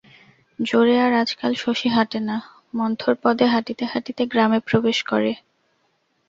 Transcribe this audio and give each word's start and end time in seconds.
জোরে 0.59 0.95
আর 1.05 1.13
আজকাল 1.23 1.51
শশী 1.55 1.89
হাটে 1.89 2.19
না, 2.21 2.37
মন্থর 2.73 3.13
পদে 3.23 3.45
হাঁটিতে 3.45 3.83
হাঁটিতে 3.85 4.23
গ্রামে 4.31 4.59
প্রবেশ 4.67 4.97
করে। 5.03 5.31